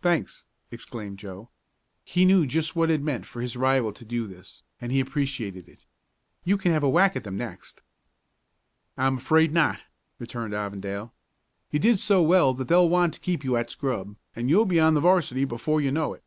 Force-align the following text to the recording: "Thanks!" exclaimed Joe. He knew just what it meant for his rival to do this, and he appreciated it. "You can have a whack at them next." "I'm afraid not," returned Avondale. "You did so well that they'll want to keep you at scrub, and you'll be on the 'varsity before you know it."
"Thanks!" 0.00 0.44
exclaimed 0.72 1.20
Joe. 1.20 1.48
He 2.02 2.24
knew 2.24 2.48
just 2.48 2.74
what 2.74 2.90
it 2.90 3.00
meant 3.00 3.26
for 3.26 3.40
his 3.40 3.54
rival 3.56 3.92
to 3.92 4.04
do 4.04 4.26
this, 4.26 4.64
and 4.80 4.90
he 4.90 4.98
appreciated 4.98 5.68
it. 5.68 5.86
"You 6.42 6.56
can 6.58 6.72
have 6.72 6.82
a 6.82 6.88
whack 6.88 7.14
at 7.14 7.22
them 7.22 7.36
next." 7.36 7.80
"I'm 8.98 9.18
afraid 9.18 9.52
not," 9.52 9.84
returned 10.18 10.52
Avondale. 10.52 11.14
"You 11.70 11.78
did 11.78 12.00
so 12.00 12.24
well 12.24 12.52
that 12.54 12.66
they'll 12.66 12.88
want 12.88 13.14
to 13.14 13.20
keep 13.20 13.44
you 13.44 13.56
at 13.56 13.70
scrub, 13.70 14.16
and 14.34 14.50
you'll 14.50 14.66
be 14.66 14.80
on 14.80 14.94
the 14.94 15.00
'varsity 15.00 15.44
before 15.44 15.80
you 15.80 15.92
know 15.92 16.12
it." 16.14 16.24